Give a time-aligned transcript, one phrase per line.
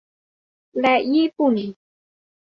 [0.79, 1.53] และญี่ปุ่น